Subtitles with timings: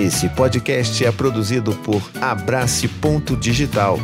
[0.00, 3.98] Esse podcast é produzido por Abrace Ponto Digital.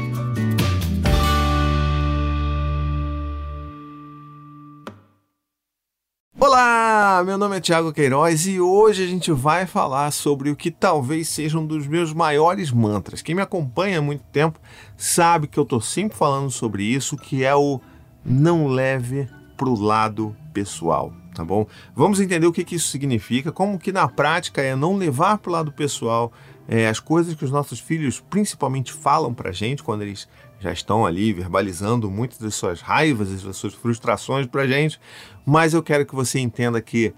[6.38, 10.70] Olá, meu nome é Thiago Queiroz e hoje a gente vai falar sobre o que
[10.70, 13.22] talvez seja um dos meus maiores mantras.
[13.22, 14.60] Quem me acompanha há muito tempo
[14.98, 17.80] sabe que eu estou sempre falando sobre isso, que é o
[18.22, 19.26] não leve
[19.56, 21.66] para o lado pessoal tá bom?
[21.94, 25.50] Vamos entender o que, que isso significa, como que na prática é não levar para
[25.50, 26.32] o lado pessoal
[26.66, 30.26] é, as coisas que os nossos filhos principalmente falam para gente quando eles
[30.58, 34.98] já estão ali verbalizando muitas das suas raivas e das suas frustrações para gente,
[35.44, 37.14] mas eu quero que você entenda que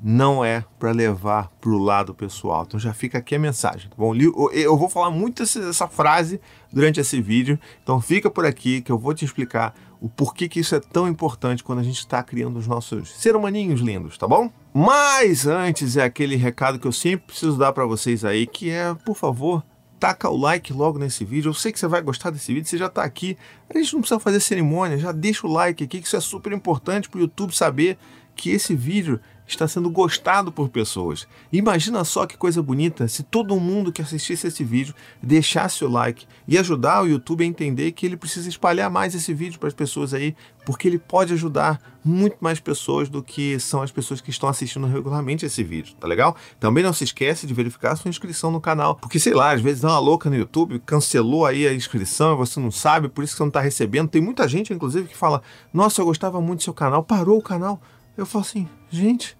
[0.00, 2.64] não é para levar para o lado pessoal.
[2.64, 4.14] Então já fica aqui a mensagem, tá bom?
[4.14, 6.40] Eu vou falar muito essa frase
[6.72, 10.60] durante esse vídeo, então fica por aqui que eu vou te explicar o porquê que
[10.60, 14.28] isso é tão importante quando a gente está criando os nossos ser humaninhos lindos, tá
[14.28, 14.50] bom?
[14.72, 18.94] Mas antes é aquele recado que eu sempre preciso dar para vocês aí, que é,
[18.94, 19.64] por favor,
[19.98, 21.50] taca o like logo nesse vídeo.
[21.50, 23.36] Eu sei que você vai gostar desse vídeo, você já está aqui.
[23.68, 26.52] A gente não precisa fazer cerimônia, já deixa o like aqui, que isso é super
[26.52, 27.98] importante para o YouTube saber
[28.36, 29.20] que esse vídeo
[29.52, 31.26] está sendo gostado por pessoas.
[31.52, 36.26] Imagina só que coisa bonita se todo mundo que assistisse esse vídeo deixasse o like
[36.46, 39.74] e ajudar o YouTube a entender que ele precisa espalhar mais esse vídeo para as
[39.74, 44.30] pessoas aí, porque ele pode ajudar muito mais pessoas do que são as pessoas que
[44.30, 46.36] estão assistindo regularmente esse vídeo, tá legal?
[46.58, 49.82] Também não se esquece de verificar sua inscrição no canal, porque sei lá, às vezes
[49.82, 53.38] dá uma louca no YouTube, cancelou aí a inscrição, você não sabe, por isso que
[53.38, 54.08] você não está recebendo.
[54.08, 57.42] Tem muita gente, inclusive, que fala: Nossa, eu gostava muito do seu canal, parou o
[57.42, 57.80] canal.
[58.16, 59.37] Eu falo assim, gente,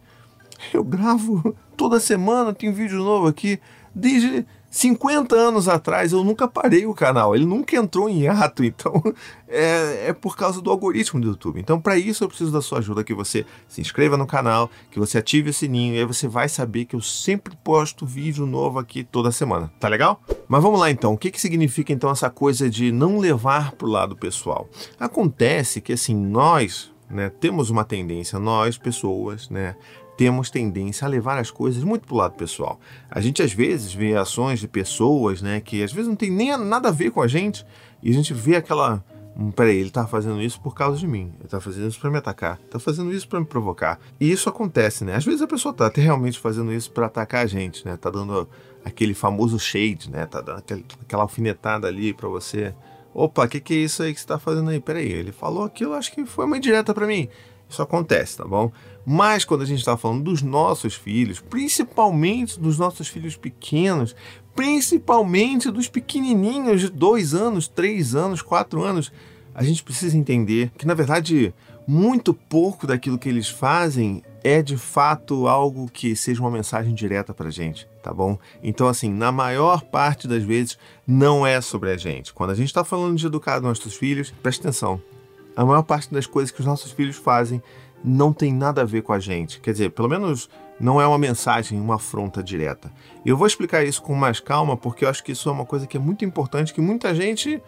[0.72, 3.60] eu gravo toda semana, tem vídeo novo aqui.
[3.94, 9.02] Desde 50 anos atrás eu nunca parei o canal, ele nunca entrou em ato, então
[9.48, 11.58] é, é por causa do algoritmo do YouTube.
[11.58, 14.98] Então, para isso, eu preciso da sua ajuda: que você se inscreva no canal, que
[14.98, 18.78] você ative o sininho, e aí você vai saber que eu sempre posto vídeo novo
[18.78, 20.20] aqui toda semana, tá legal?
[20.46, 23.86] Mas vamos lá então, o que, que significa então essa coisa de não levar para
[23.86, 24.68] o lado pessoal?
[24.98, 29.74] Acontece que assim, nós, né, temos uma tendência, nós, pessoas, né,
[30.18, 32.80] temos tendência a levar as coisas muito para o lado pessoal.
[33.08, 36.54] A gente às vezes vê ações de pessoas, né, que às vezes não tem nem
[36.58, 37.64] nada a ver com a gente,
[38.02, 39.02] e a gente vê aquela.
[39.38, 41.32] Hum, peraí, ele está fazendo isso por causa de mim.
[41.36, 42.58] Ele está fazendo isso para me atacar.
[42.64, 44.00] Está fazendo isso para me provocar.
[44.18, 45.14] E isso acontece, né?
[45.14, 47.96] Às vezes a pessoa está realmente fazendo isso para atacar a gente, né?
[47.96, 48.48] Tá dando
[48.84, 50.26] aquele famoso shade, né?
[50.26, 50.64] Tá dando
[51.00, 52.74] aquela alfinetada ali para você.
[53.14, 54.80] Opa, o que, que é isso aí que você está fazendo aí?
[54.80, 57.28] Peraí, ele falou aquilo, acho que foi uma indireta para mim.
[57.68, 58.72] Isso acontece, tá bom?
[59.04, 64.14] Mas quando a gente está falando dos nossos filhos, principalmente dos nossos filhos pequenos,
[64.54, 69.12] principalmente dos pequenininhos de dois anos, três anos, quatro anos,
[69.54, 71.52] a gente precisa entender que, na verdade,
[71.86, 77.32] muito pouco daquilo que eles fazem é de fato algo que seja uma mensagem direta
[77.32, 78.38] para gente, tá bom?
[78.62, 82.32] Então, assim, na maior parte das vezes, não é sobre a gente.
[82.32, 85.00] Quando a gente está falando de educar nossos filhos, preste atenção,
[85.58, 87.60] a maior parte das coisas que os nossos filhos fazem
[88.04, 89.60] não tem nada a ver com a gente.
[89.60, 90.48] Quer dizer, pelo menos
[90.78, 92.92] não é uma mensagem, uma afronta direta.
[93.24, 95.66] E eu vou explicar isso com mais calma, porque eu acho que isso é uma
[95.66, 97.60] coisa que é muito importante, que muita gente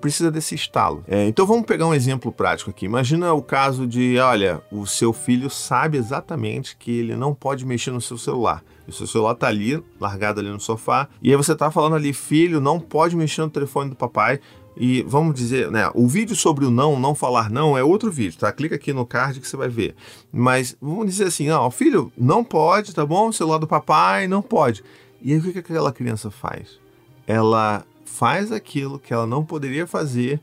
[0.00, 1.02] precisa desse estalo.
[1.08, 2.86] É, então vamos pegar um exemplo prático aqui.
[2.86, 7.90] Imagina o caso de, olha, o seu filho sabe exatamente que ele não pode mexer
[7.90, 8.62] no seu celular.
[8.86, 12.12] O seu celular tá ali, largado ali no sofá, e aí você tá falando ali,
[12.12, 14.38] filho, não pode mexer no telefone do papai,
[14.76, 18.38] e vamos dizer, né, o vídeo sobre o não, não falar não é outro vídeo,
[18.38, 18.52] tá?
[18.52, 19.94] Clica aqui no card que você vai ver.
[20.30, 23.28] Mas vamos dizer assim, ó, filho, não pode, tá bom?
[23.28, 24.84] O celular do papai não pode.
[25.22, 26.78] E aí o que aquela criança faz?
[27.26, 30.40] Ela faz aquilo que ela não poderia fazer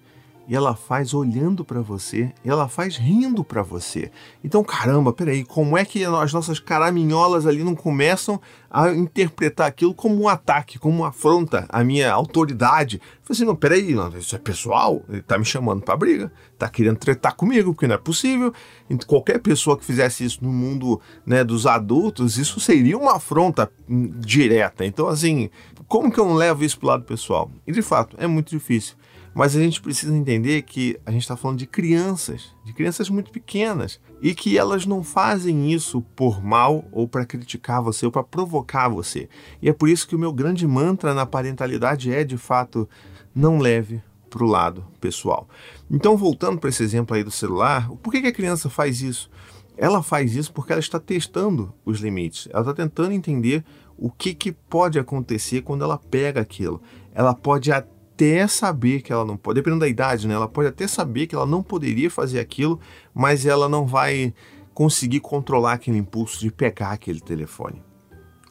[0.48, 4.12] e ela faz olhando para você, e ela faz rindo para você.
[4.44, 8.40] Então, caramba, peraí, como é que as nossas caraminholas ali não começam
[8.70, 12.98] a interpretar aquilo como um ataque, como uma afronta à minha autoridade?
[12.98, 16.68] Eu falei assim, não, peraí, isso é pessoal, ele tá me chamando para briga, tá
[16.68, 18.54] querendo tretar comigo, porque não é possível.
[18.90, 23.72] Então, qualquer pessoa que fizesse isso no mundo né, dos adultos, isso seria uma afronta
[24.20, 24.86] direta.
[24.86, 25.50] Então, assim,
[25.88, 27.50] como que eu não levo isso pro lado pessoal?
[27.66, 28.96] E de fato, é muito difícil.
[29.34, 33.32] Mas a gente precisa entender que a gente está falando de crianças, de crianças muito
[33.32, 38.24] pequenas, e que elas não fazem isso por mal ou para criticar você ou para
[38.24, 39.28] provocar você.
[39.62, 42.88] E é por isso que o meu grande mantra na parentalidade é, de fato,
[43.34, 45.48] não leve para o lado pessoal.
[45.90, 49.30] Então, voltando para esse exemplo aí do celular, por que, que a criança faz isso?
[49.76, 53.64] Ela faz isso porque ela está testando os limites, ela está tentando entender
[53.98, 56.82] o que, que pode acontecer quando ela pega aquilo.
[57.14, 60.36] Ela pode até até saber que ela não pode, dependendo da idade, né?
[60.36, 62.80] Ela pode até saber que ela não poderia fazer aquilo,
[63.14, 64.34] mas ela não vai
[64.74, 67.82] conseguir controlar aquele impulso de pegar aquele telefone.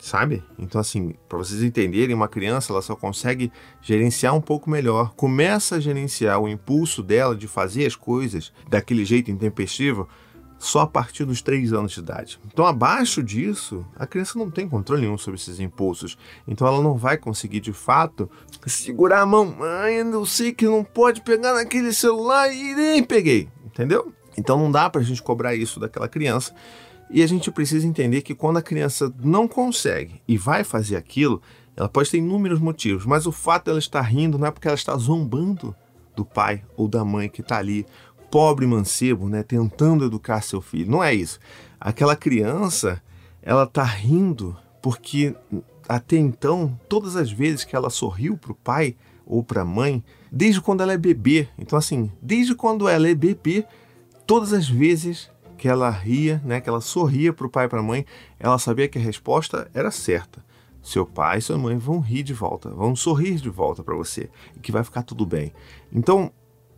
[0.01, 0.43] sabe?
[0.59, 5.15] Então, assim, para vocês entenderem, uma criança ela só consegue gerenciar um pouco melhor.
[5.15, 10.09] Começa a gerenciar o impulso dela de fazer as coisas daquele jeito intempestivo
[10.63, 12.39] só a partir dos três anos de idade.
[12.47, 16.17] Então, abaixo disso, a criança não tem controle nenhum sobre esses impulsos.
[16.47, 18.31] Então, ela não vai conseguir, de fato,
[18.65, 19.57] segurar a mão.
[19.91, 24.13] Eu sei que não pode pegar naquele celular e nem peguei, entendeu?
[24.39, 26.55] Então, não dá para a gente cobrar isso daquela criança.
[27.11, 31.43] E a gente precisa entender que quando a criança não consegue e vai fazer aquilo,
[31.77, 34.77] ela pode ter inúmeros motivos, mas o fato dela estar rindo não é porque ela
[34.77, 35.75] está zombando
[36.15, 37.87] do pai ou da mãe que está ali,
[38.33, 40.91] pobre mancebo, né, tentando educar seu filho.
[40.91, 41.39] Não é isso.
[41.79, 43.03] Aquela criança,
[43.43, 45.37] ela está rindo porque
[45.87, 48.97] até então, todas as vezes que ela sorriu para o pai
[49.27, 53.15] ou para a mãe, desde quando ela é bebê, então assim, desde quando ela é
[53.15, 53.67] bebê,
[54.27, 57.81] todas as vezes que ela ria, né, que ela sorria para o pai e para
[57.81, 58.07] a mãe,
[58.41, 60.43] ela sabia que a resposta era certa.
[60.83, 64.31] Seu pai e sua mãe vão rir de volta, vão sorrir de volta para você
[64.57, 65.53] e que vai ficar tudo bem.
[65.93, 66.33] Então,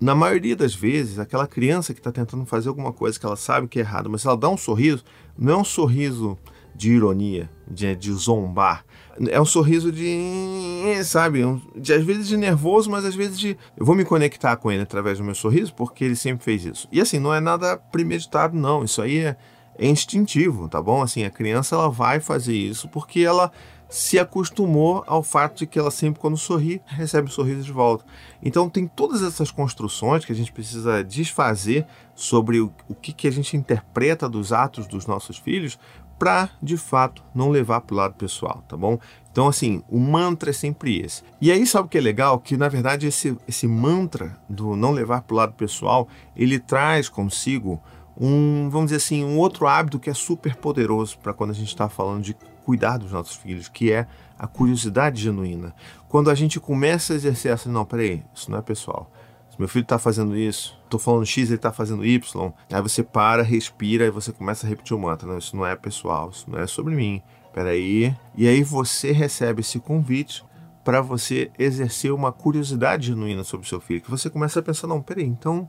[0.04, 3.66] na maioria das vezes, aquela criança que está tentando fazer alguma coisa que ela sabe
[3.66, 5.02] que é errado, mas ela dá um sorriso,
[5.36, 6.36] não é um sorriso
[6.74, 8.84] de ironia, de, de zombar.
[9.30, 11.40] É um sorriso de, sabe,
[11.74, 14.82] de às vezes de nervoso, mas às vezes de eu vou me conectar com ele
[14.82, 16.86] através do meu sorriso porque ele sempre fez isso.
[16.92, 19.36] E assim, não é nada premeditado não, isso aí é,
[19.78, 21.02] é instintivo, tá bom?
[21.02, 23.50] Assim, a criança ela vai fazer isso porque ela
[23.88, 28.04] se acostumou ao fato de que ela sempre, quando sorri, recebe um sorriso de volta.
[28.42, 33.28] Então, tem todas essas construções que a gente precisa desfazer sobre o, o que, que
[33.28, 35.78] a gente interpreta dos atos dos nossos filhos
[36.18, 38.98] para, de fato, não levar para o lado pessoal, tá bom?
[39.30, 41.22] Então, assim, o mantra é sempre esse.
[41.40, 42.38] E aí, sabe o que é legal?
[42.38, 47.08] Que, na verdade, esse, esse mantra do não levar para o lado pessoal, ele traz
[47.08, 47.82] consigo
[48.20, 51.68] um, vamos dizer assim, um outro hábito que é super poderoso para quando a gente
[51.68, 54.06] está falando de cuidar dos nossos filhos, que é
[54.38, 55.74] a curiosidade genuína.
[56.08, 59.10] Quando a gente começa a exercer essa, não, peraí, isso não é pessoal.
[59.50, 62.52] Se meu filho está fazendo isso, estou falando X, ele está fazendo Y.
[62.72, 65.28] Aí você para, respira e você começa a repetir o mantra.
[65.28, 67.22] Não, isso não é pessoal, isso não é sobre mim.
[67.52, 68.14] Peraí.
[68.36, 70.44] E aí você recebe esse convite
[70.82, 74.00] para você exercer uma curiosidade genuína sobre o seu filho.
[74.00, 75.68] Que você começa a pensar, não, peraí, então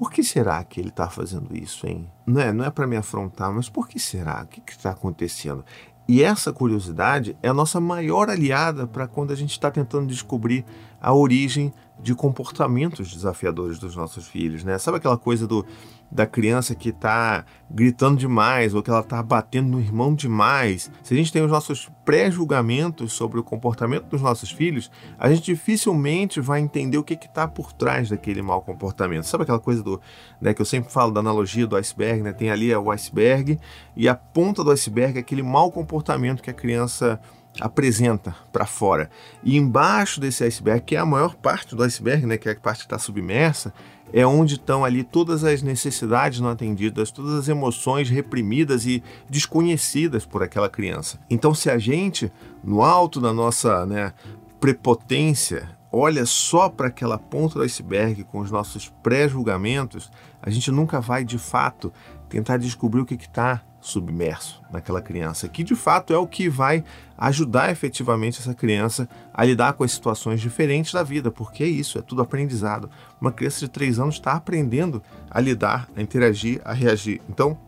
[0.00, 2.10] por que será que ele está fazendo isso, hein?
[2.24, 4.42] Não é, não é para me afrontar, mas por que será?
[4.42, 5.62] O que está acontecendo?
[6.08, 10.64] E essa curiosidade é a nossa maior aliada para quando a gente está tentando descobrir
[11.02, 11.70] a origem
[12.02, 14.78] de comportamentos desafiadores dos nossos filhos, né?
[14.78, 15.64] Sabe aquela coisa do
[16.10, 20.90] da criança que está gritando demais ou que ela está batendo no irmão demais?
[21.04, 25.44] Se a gente tem os nossos pré-julgamentos sobre o comportamento dos nossos filhos, a gente
[25.44, 29.24] dificilmente vai entender o que está por trás daquele mau comportamento.
[29.24, 30.00] Sabe aquela coisa do,
[30.40, 32.32] né, que eu sempre falo da analogia do iceberg, né?
[32.32, 33.58] Tem ali o iceberg
[33.94, 37.20] e a ponta do iceberg é aquele mau comportamento que a criança
[37.58, 39.10] apresenta para fora.
[39.42, 42.56] E embaixo desse iceberg, que é a maior parte do iceberg, né, que é a
[42.56, 43.72] parte que está submersa,
[44.12, 50.26] é onde estão ali todas as necessidades não atendidas, todas as emoções reprimidas e desconhecidas
[50.26, 51.18] por aquela criança.
[51.28, 52.30] Então, se a gente,
[52.62, 54.12] no alto da nossa né,
[54.60, 60.10] prepotência, olha só para aquela ponta do iceberg com os nossos pré-julgamentos,
[60.42, 61.92] a gente nunca vai de fato
[62.30, 66.84] tentar descobrir o que está submerso naquela criança, que de fato é o que vai
[67.18, 71.98] ajudar efetivamente essa criança a lidar com as situações diferentes da vida, porque é isso,
[71.98, 72.90] é tudo aprendizado.
[73.20, 77.20] Uma criança de 3 anos está aprendendo a lidar, a interagir, a reagir.
[77.28, 77.58] Então,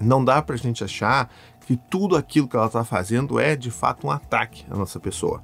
[0.00, 1.30] não dá para a gente achar
[1.66, 5.42] que tudo aquilo que ela está fazendo é de fato um ataque à nossa pessoa.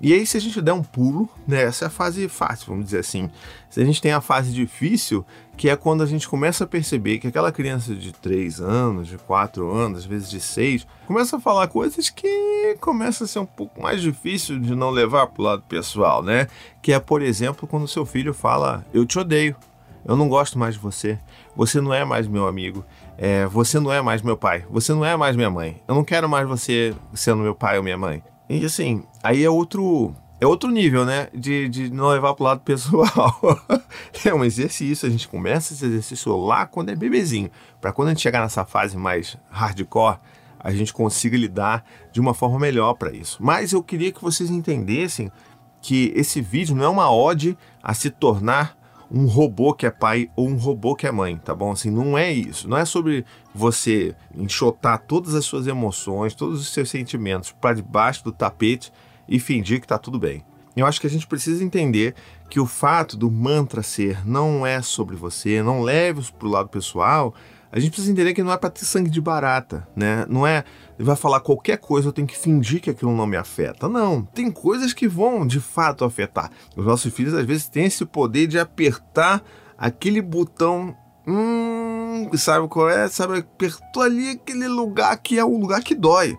[0.00, 2.84] E aí, se a gente der um pulo, né, essa é a fase fácil, vamos
[2.84, 3.30] dizer assim.
[3.70, 5.24] Se a gente tem a fase difícil,
[5.56, 9.16] que é quando a gente começa a perceber que aquela criança de 3 anos, de
[9.16, 13.46] 4 anos, às vezes de 6, começa a falar coisas que começa a ser um
[13.46, 16.46] pouco mais difícil de não levar para o lado pessoal, né?
[16.82, 19.56] Que é, por exemplo, quando seu filho fala: Eu te odeio,
[20.04, 21.18] eu não gosto mais de você,
[21.56, 22.84] você não é mais meu amigo,
[23.16, 26.04] é, você não é mais meu pai, você não é mais minha mãe, eu não
[26.04, 28.22] quero mais você sendo meu pai ou minha mãe.
[28.48, 30.14] E assim, aí é outro.
[30.38, 31.28] É outro nível, né?
[31.32, 33.40] De, de não levar pro lado pessoal.
[34.24, 35.08] é um exercício.
[35.08, 37.50] A gente começa esse exercício lá quando é bebezinho.
[37.80, 40.18] para quando a gente chegar nessa fase mais hardcore,
[40.60, 43.38] a gente consiga lidar de uma forma melhor para isso.
[43.40, 45.32] Mas eu queria que vocês entendessem
[45.80, 48.76] que esse vídeo não é uma ode a se tornar
[49.10, 51.72] um robô que é pai ou um robô que é mãe, tá bom?
[51.72, 52.68] Assim, não é isso.
[52.68, 58.24] Não é sobre você enxotar todas as suas emoções, todos os seus sentimentos para debaixo
[58.24, 58.92] do tapete
[59.28, 60.44] e fingir que tá tudo bem.
[60.76, 62.14] Eu acho que a gente precisa entender
[62.50, 66.68] que o fato do mantra ser não é sobre você, não leve-os para o lado
[66.68, 67.34] pessoal,
[67.70, 70.24] A gente precisa entender que não é para ter sangue de barata, né?
[70.28, 70.64] Não é
[70.98, 73.88] vai falar qualquer coisa, eu tenho que fingir que aquilo não me afeta.
[73.88, 76.50] Não, tem coisas que vão de fato afetar.
[76.76, 79.42] Os nossos filhos às vezes têm esse poder de apertar
[79.76, 80.96] aquele botão
[81.28, 83.08] Hum, sabe qual é?
[83.08, 86.38] Sabe, apertou ali aquele lugar que é o lugar que dói.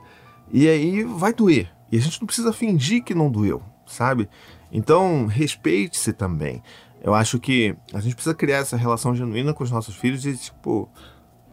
[0.49, 1.69] E aí vai doer.
[1.91, 4.29] E a gente não precisa fingir que não doeu, sabe?
[4.71, 6.63] Então, respeite-se também.
[7.01, 10.37] Eu acho que a gente precisa criar essa relação genuína com os nossos filhos e,
[10.37, 10.89] tipo,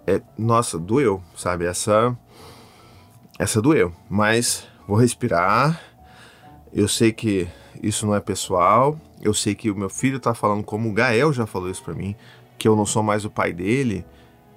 [0.07, 1.65] é, nossa, doeu, sabe?
[1.67, 2.17] Essa.
[3.39, 3.93] Essa doeu.
[4.09, 5.81] Mas vou respirar.
[6.73, 7.49] Eu sei que
[7.83, 8.99] isso não é pessoal.
[9.21, 11.95] Eu sei que o meu filho tá falando como o Gael já falou isso para
[11.95, 12.15] mim
[12.65, 14.07] que eu não sou mais o pai dele,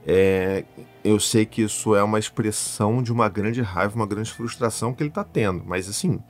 [0.05, 0.63] é,
[1.03, 5.03] eu sei que isso é uma expressão de uma grande raiva, uma grande frustração que
[5.03, 5.63] ele está tendo.
[5.65, 6.23] Mas assim,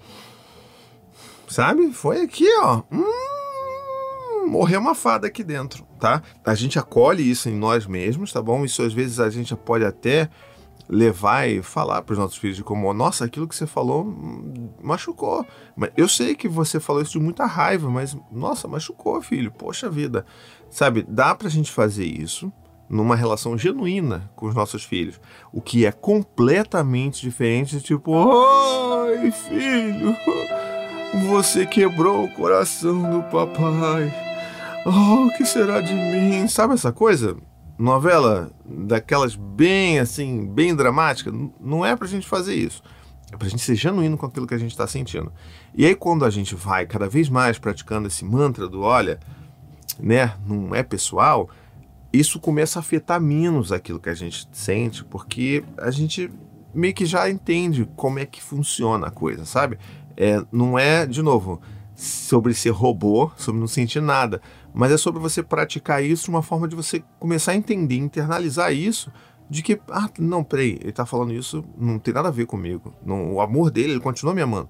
[1.48, 1.92] sabe?
[1.94, 2.82] Foi aqui, ó.
[2.92, 3.06] Hum,
[4.48, 6.22] morreu uma fada aqui dentro, tá?
[6.46, 8.66] A gente acolhe isso em nós mesmos, tá bom?
[8.66, 10.30] Isso às vezes a gente pode até
[10.90, 14.06] levar e falar para os nossos filhos como, nossa, aquilo que você falou
[14.82, 15.46] machucou.
[15.96, 19.52] Eu sei que você falou isso de muita raiva, mas nossa, machucou, filho.
[19.52, 20.26] Poxa vida.
[20.70, 22.52] Sabe, dá para a gente fazer isso
[22.90, 25.20] numa relação genuína com os nossos filhos,
[25.52, 30.16] o que é completamente diferente de tipo, ai, filho,
[31.30, 34.27] você quebrou o coração do papai.
[34.90, 36.48] Oh, o que será de mim?
[36.48, 37.38] Sabe essa coisa?
[37.78, 42.82] novela daquelas bem assim, bem dramática, não é pra gente fazer isso.
[43.32, 45.32] É pra gente ser genuíno com aquilo que a gente está sentindo.
[45.76, 49.20] E aí, quando a gente vai cada vez mais praticando esse mantra do olha,
[50.00, 51.50] né, não é pessoal,
[52.12, 56.32] isso começa a afetar menos aquilo que a gente sente, porque a gente
[56.74, 59.78] meio que já entende como é que funciona a coisa, sabe?
[60.16, 61.62] É, não é, de novo,
[61.98, 64.40] sobre ser robô, sobre não sentir nada,
[64.72, 69.12] mas é sobre você praticar isso uma forma de você começar a entender, internalizar isso,
[69.50, 72.94] de que, ah, não, peraí, ele tá falando isso, não tem nada a ver comigo.
[73.04, 74.70] Não, o amor dele, ele continua me amando.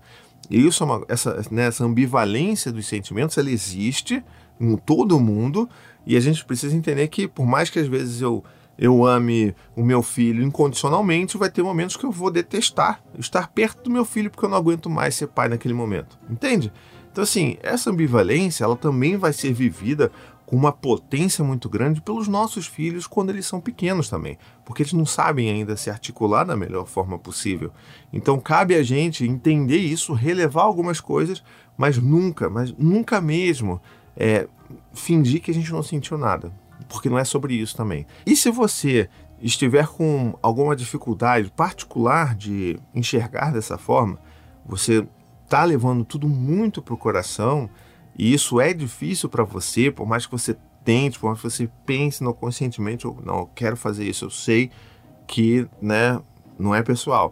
[0.50, 4.24] E isso, é uma, essa, né, essa ambivalência dos sentimentos, ela existe
[4.60, 5.70] em todo mundo,
[6.06, 8.42] e a gente precisa entender que, por mais que às vezes eu,
[8.78, 13.84] eu ame o meu filho incondicionalmente, vai ter momentos que eu vou detestar estar perto
[13.84, 16.18] do meu filho porque eu não aguento mais ser pai naquele momento.
[16.30, 16.72] Entende?
[17.18, 20.12] Então, assim, essa ambivalência ela também vai ser vivida
[20.46, 24.94] com uma potência muito grande pelos nossos filhos quando eles são pequenos também, porque eles
[24.94, 27.72] não sabem ainda se articular da melhor forma possível.
[28.14, 31.44] Então cabe a gente entender isso, relevar algumas coisas,
[31.76, 33.82] mas nunca, mas nunca mesmo
[34.16, 34.48] é,
[34.94, 36.54] fingir que a gente não sentiu nada,
[36.88, 38.06] porque não é sobre isso também.
[38.28, 39.10] E se você
[39.42, 44.20] estiver com alguma dificuldade particular de enxergar dessa forma,
[44.64, 45.08] você
[45.48, 47.70] está levando tudo muito para o coração
[48.18, 51.70] e isso é difícil para você, por mais que você tente, por mais que você
[51.86, 54.70] pense no conscientemente, ou não, eu quero fazer isso, eu sei
[55.26, 56.22] que, né,
[56.60, 57.32] não é pessoal.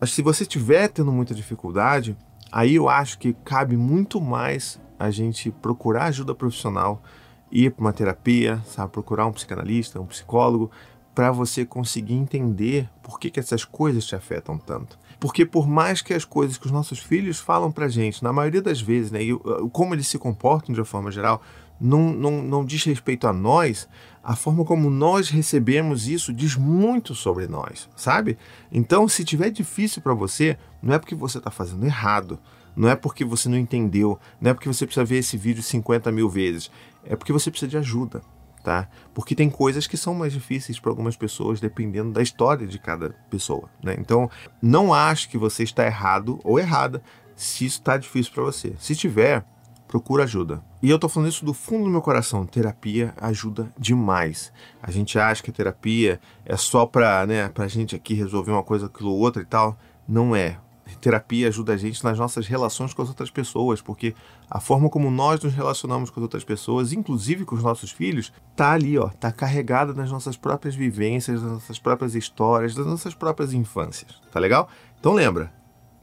[0.00, 2.16] Mas se você estiver tendo muita dificuldade,
[2.50, 7.02] aí eu acho que cabe muito mais a gente procurar ajuda profissional,
[7.50, 10.70] ir para uma terapia, sabe, procurar um psicanalista, um psicólogo,
[11.14, 14.98] para você conseguir entender por que, que essas coisas te afetam tanto.
[15.20, 18.62] Porque por mais que as coisas que os nossos filhos falam pra gente, na maioria
[18.62, 19.38] das vezes, né, e
[19.70, 21.42] como eles se comportam de uma forma geral,
[21.80, 23.88] não, não, não diz respeito a nós,
[24.22, 28.38] a forma como nós recebemos isso diz muito sobre nós, sabe?
[28.70, 32.38] Então, se tiver difícil para você, não é porque você está fazendo errado,
[32.74, 36.10] não é porque você não entendeu, não é porque você precisa ver esse vídeo 50
[36.12, 36.70] mil vezes,
[37.04, 38.22] é porque você precisa de ajuda
[38.62, 38.88] tá?
[39.12, 43.10] Porque tem coisas que são mais difíceis para algumas pessoas dependendo da história de cada
[43.30, 43.96] pessoa, né?
[43.98, 47.02] Então, não acho que você está errado ou errada
[47.34, 48.74] se isso está difícil para você.
[48.78, 49.44] Se tiver,
[49.88, 50.62] procura ajuda.
[50.82, 52.46] E eu tô falando isso do fundo do meu coração.
[52.46, 54.52] Terapia ajuda demais.
[54.82, 58.62] A gente acha que a terapia é só para, né, pra gente aqui resolver uma
[58.62, 59.76] coisa, aquilo, outra e tal.
[60.08, 60.58] Não é
[61.00, 64.14] terapia ajuda a gente nas nossas relações com as outras pessoas, porque
[64.50, 68.32] a forma como nós nos relacionamos com as outras pessoas, inclusive com os nossos filhos,
[68.54, 73.14] tá ali, ó, tá carregada nas nossas próprias vivências, nas nossas próprias histórias, das nossas
[73.14, 74.68] próprias infâncias, tá legal?
[74.98, 75.52] Então lembra,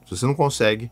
[0.05, 0.91] se você não consegue,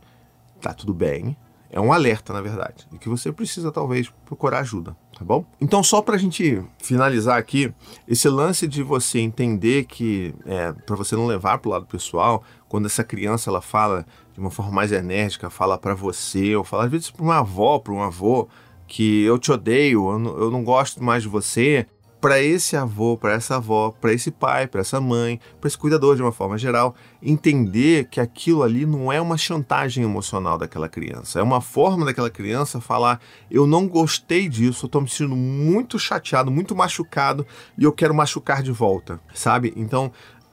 [0.60, 1.36] tá tudo bem,
[1.70, 5.44] é um alerta, na verdade, e que você precisa talvez procurar ajuda, tá bom?
[5.60, 7.72] Então, só para a gente finalizar aqui,
[8.06, 12.42] esse lance de você entender que, é, para você não levar para o lado pessoal,
[12.68, 16.84] quando essa criança ela fala de uma forma mais enérgica, fala para você, ou fala
[16.84, 18.48] às vezes para uma avó, para um avô,
[18.86, 21.86] que eu te odeio, eu não, eu não gosto mais de você,
[22.20, 26.16] para esse avô, para essa avó, para esse pai, para essa mãe, para esse cuidador
[26.16, 31.38] de uma forma geral, entender que aquilo ali não é uma chantagem emocional daquela criança,
[31.38, 33.20] é uma forma daquela criança falar:
[33.50, 37.46] eu não gostei disso, eu me sentindo muito chateado, muito machucado
[37.76, 39.72] e eu quero machucar de volta, sabe?
[39.76, 40.12] Então,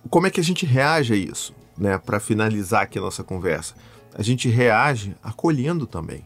[0.10, 1.98] como é que a gente reage a isso, né?
[1.98, 3.74] Para finalizar aqui a nossa conversa,
[4.14, 6.24] a gente reage acolhendo também.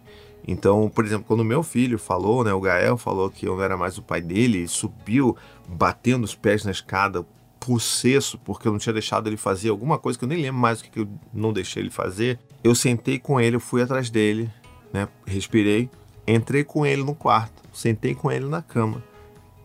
[0.48, 3.78] Então, por exemplo, quando meu filho falou, né, o Gael falou que eu não era
[3.78, 5.36] mais o pai dele, subiu
[5.68, 7.26] batendo os pés na escada
[7.60, 10.80] possesso, porque eu não tinha deixado ele fazer alguma coisa que eu nem lembro mais
[10.80, 12.40] o que eu não deixei ele fazer.
[12.64, 14.50] Eu sentei com ele, eu fui atrás dele,
[14.92, 15.90] né, respirei,
[16.28, 19.04] entrei com ele no quarto, sentei com ele na cama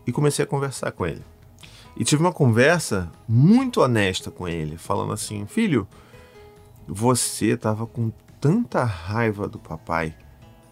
[0.06, 1.22] e comecei a conversar com ele.
[1.96, 5.86] E tive uma conversa muito honesta com ele, falando assim: Filho,
[6.86, 10.14] você estava com tanta raiva do papai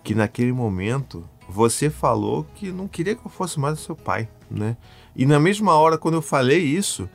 [0.03, 4.77] que naquele momento você falou que não queria que eu fosse mais seu pai, né?
[5.15, 7.09] E na mesma hora, quando eu falei isso,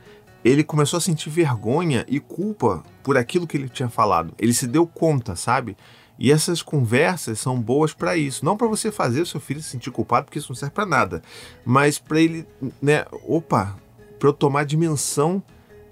[0.44, 4.32] ele começou a sentir vergonha e culpa por aquilo que ele tinha falado.
[4.38, 5.76] Ele se deu conta, sabe?
[6.18, 9.70] E essas conversas são boas para isso, não para você fazer o seu filho se
[9.70, 11.22] sentir culpado, porque isso não serve para nada,
[11.64, 12.44] mas para ele,
[12.82, 13.76] né, opa,
[14.18, 15.40] para eu tomar dimensão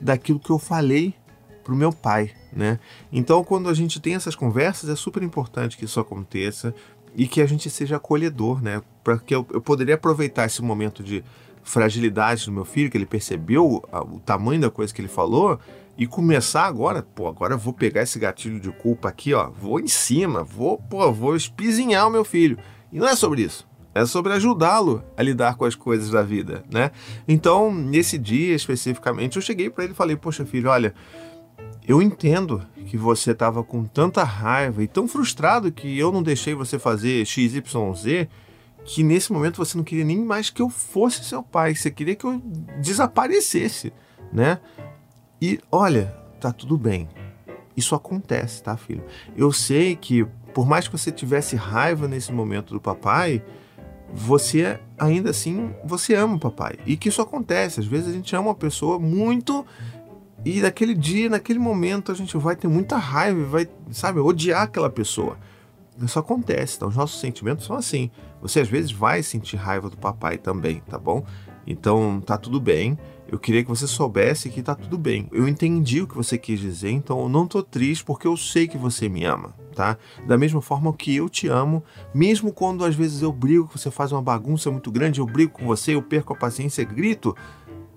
[0.00, 1.14] daquilo que eu falei
[1.66, 2.78] para o meu pai, né?
[3.12, 6.72] Então, quando a gente tem essas conversas, é super importante que isso aconteça
[7.16, 8.80] e que a gente seja acolhedor, né?
[9.02, 11.24] Para que eu, eu poderia aproveitar esse momento de
[11.64, 15.58] fragilidade do meu filho, que ele percebeu o, o tamanho da coisa que ele falou,
[15.98, 19.88] e começar agora, pô, agora vou pegar esse gatilho de culpa aqui, ó, vou em
[19.88, 22.58] cima, vou, pô, vou espizinhar o meu filho.
[22.92, 23.66] E não é sobre isso.
[23.92, 26.90] É sobre ajudá-lo a lidar com as coisas da vida, né?
[27.26, 30.94] Então, nesse dia especificamente, eu cheguei para ele e falei: "Poxa, filho, olha,
[31.86, 36.54] eu entendo que você estava com tanta raiva e tão frustrado que eu não deixei
[36.54, 38.28] você fazer XYZ,
[38.84, 42.14] que nesse momento você não queria nem mais que eu fosse seu pai, você queria
[42.14, 42.40] que eu
[42.80, 43.92] desaparecesse,
[44.32, 44.60] né?
[45.40, 47.08] E olha, tá tudo bem.
[47.76, 49.04] Isso acontece, tá, filho?
[49.36, 53.44] Eu sei que por mais que você tivesse raiva nesse momento do papai,
[54.12, 56.78] você ainda assim você ama o papai.
[56.86, 59.66] E que isso acontece, às vezes a gente ama uma pessoa muito
[60.46, 64.88] e naquele dia, naquele momento, a gente vai ter muita raiva, vai, sabe, odiar aquela
[64.88, 65.36] pessoa.
[66.00, 68.12] Isso acontece, então os nossos sentimentos são assim.
[68.40, 71.26] Você às vezes vai sentir raiva do papai também, tá bom?
[71.66, 72.96] Então tá tudo bem.
[73.26, 75.28] Eu queria que você soubesse que tá tudo bem.
[75.32, 78.68] Eu entendi o que você quis dizer, então eu não tô triste porque eu sei
[78.68, 79.98] que você me ama, tá?
[80.28, 81.82] Da mesma forma que eu te amo,
[82.14, 85.66] mesmo quando às vezes eu brigo, você faz uma bagunça muito grande, eu brigo com
[85.66, 87.34] você, eu perco a paciência, grito,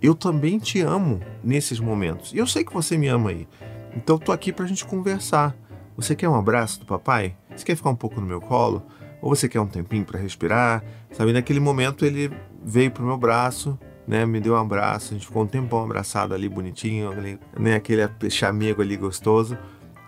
[0.01, 2.33] eu também te amo nesses momentos.
[2.33, 3.47] E eu sei que você me ama aí.
[3.95, 5.55] Então eu tô aqui pra gente conversar.
[5.95, 7.35] Você quer um abraço do papai?
[7.55, 8.83] Você quer ficar um pouco no meu colo?
[9.21, 10.83] Ou você quer um tempinho para respirar?
[11.11, 12.31] Sabe, naquele momento ele
[12.63, 16.33] veio pro meu braço, né, me deu um abraço, a gente ficou um tempão abraçado
[16.33, 19.57] ali, bonitinho, ali, né, aquele chamego ali gostoso.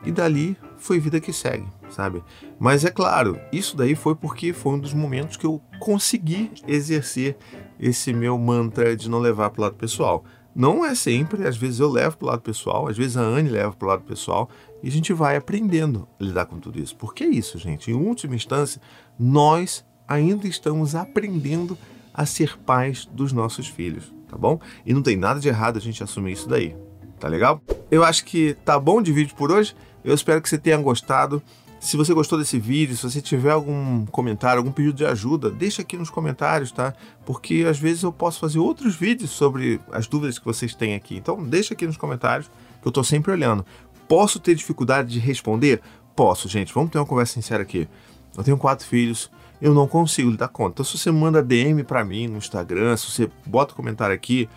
[0.04, 2.23] E dali foi vida que segue, sabe?
[2.60, 7.38] Mas é claro, isso daí foi porque foi um dos momentos que eu consegui exercer
[7.81, 10.23] esse meu mantra de não levar para o lado pessoal.
[10.53, 13.49] Não é sempre, às vezes eu levo para o lado pessoal, às vezes a Anne
[13.49, 14.49] leva para o lado pessoal
[14.83, 16.95] e a gente vai aprendendo a lidar com tudo isso.
[16.95, 17.89] Porque é isso, gente.
[17.89, 18.81] Em última instância,
[19.17, 21.77] nós ainda estamos aprendendo
[22.13, 24.59] a ser pais dos nossos filhos, tá bom?
[24.85, 26.75] E não tem nada de errado a gente assumir isso daí,
[27.17, 27.61] tá legal?
[27.89, 29.73] Eu acho que tá bom de vídeo por hoje.
[30.03, 31.41] Eu espero que você tenha gostado.
[31.81, 35.81] Se você gostou desse vídeo, se você tiver algum comentário, algum pedido de ajuda, deixa
[35.81, 36.93] aqui nos comentários, tá?
[37.25, 41.17] Porque às vezes eu posso fazer outros vídeos sobre as dúvidas que vocês têm aqui.
[41.17, 43.65] Então deixa aqui nos comentários, que eu tô sempre olhando.
[44.07, 45.81] Posso ter dificuldade de responder?
[46.15, 46.71] Posso, gente.
[46.71, 47.89] Vamos ter uma conversa sincera aqui.
[48.37, 50.73] Eu tenho quatro filhos, eu não consigo dar conta.
[50.73, 54.47] Então, se você manda DM para mim no Instagram, se você bota um comentário aqui,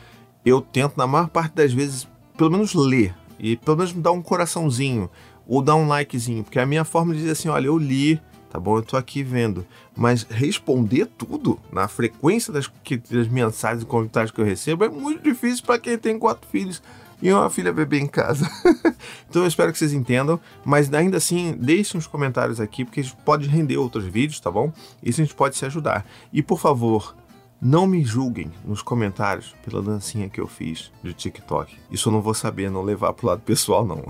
[0.45, 2.07] eu tento, na maior parte das vezes,
[2.37, 5.09] pelo menos ler e pelo menos me dar um coraçãozinho
[5.47, 8.59] ou dar um likezinho, porque a minha forma de dizer assim, olha, eu li, tá
[8.59, 12.71] bom, eu tô aqui vendo, mas responder tudo na frequência das,
[13.11, 16.83] das mensagens e comentários que eu recebo é muito difícil para quem tem quatro filhos
[17.23, 18.49] e uma filha bebê em casa.
[19.29, 23.03] então eu espero que vocês entendam, mas ainda assim, deixem os comentários aqui, porque a
[23.03, 24.73] gente pode render outros vídeos, tá bom?
[25.03, 26.05] Isso a gente pode se ajudar.
[26.33, 27.17] E por favor,
[27.65, 31.75] não me julguem nos comentários pela dancinha que eu fiz de TikTok.
[31.91, 34.05] Isso eu não vou saber, não levar pro lado pessoal, não.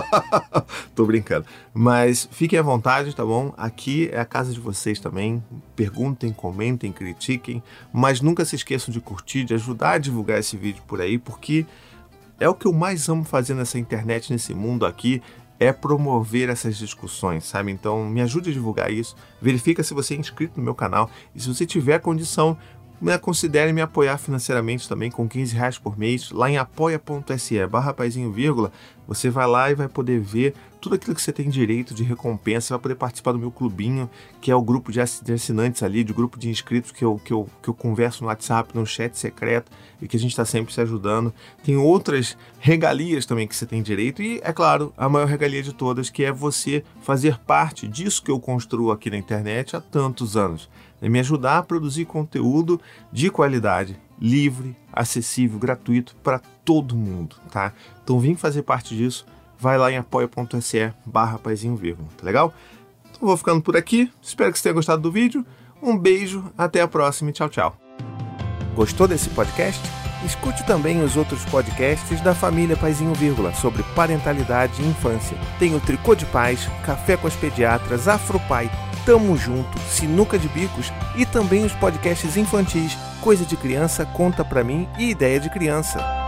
[0.96, 1.44] Tô brincando.
[1.74, 3.52] Mas fiquem à vontade, tá bom?
[3.58, 5.44] Aqui é a casa de vocês também.
[5.76, 7.62] Perguntem, comentem, critiquem.
[7.92, 11.66] Mas nunca se esqueçam de curtir, de ajudar a divulgar esse vídeo por aí, porque
[12.40, 15.22] é o que eu mais amo fazer nessa internet, nesse mundo aqui
[15.58, 17.70] é promover essas discussões, sabe?
[17.70, 19.14] Então me ajude a divulgar isso.
[19.40, 22.56] Verifica se você é inscrito no meu canal e se você tiver condição,
[23.00, 27.94] né, considere me apoiar financeiramente também com 15 reais por mês lá em apoia.se barra
[28.32, 28.72] vírgula.
[29.06, 32.74] Você vai lá e vai poder ver tudo aquilo que você tem direito de recompensa,
[32.74, 36.38] vai poder participar do meu clubinho, que é o grupo de assinantes ali, de grupo
[36.38, 40.06] de inscritos que eu, que eu, que eu converso no WhatsApp, no chat secreto e
[40.06, 41.32] que a gente está sempre se ajudando.
[41.64, 45.72] Tem outras regalias também que você tem direito e, é claro, a maior regalia de
[45.72, 50.36] todas, que é você fazer parte disso que eu construo aqui na internet há tantos
[50.36, 50.68] anos.
[51.00, 52.78] É me ajudar a produzir conteúdo
[53.10, 57.72] de qualidade, livre, acessível, gratuito para todo mundo, tá?
[58.02, 59.24] Então vem fazer parte disso,
[59.58, 61.40] vai lá em apoia.se barra
[61.76, 62.52] vivo, tá legal?
[63.10, 65.44] Então vou ficando por aqui, espero que você tenha gostado do vídeo,
[65.82, 67.76] um beijo, até a próxima e tchau, tchau.
[68.74, 69.80] Gostou desse podcast?
[70.24, 75.36] Escute também os outros podcasts da família Paizinho Vírgula sobre parentalidade e infância.
[75.58, 78.70] Tem o Tricô de Paz, Café com as Pediatras, Afropai,
[79.04, 84.64] Tamo Junto, Sinuca de Bicos e também os podcasts infantis Coisa de Criança, Conta Pra
[84.64, 86.23] Mim e Ideia de Criança.